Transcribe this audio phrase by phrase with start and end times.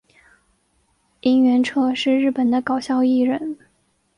[1.19, 3.55] 萤原彻是日本的搞笑艺人。